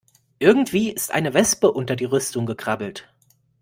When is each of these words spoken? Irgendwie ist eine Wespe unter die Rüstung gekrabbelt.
Irgendwie 0.39 0.89
ist 0.89 1.11
eine 1.11 1.35
Wespe 1.35 1.71
unter 1.71 1.95
die 1.95 2.05
Rüstung 2.05 2.47
gekrabbelt. 2.47 3.13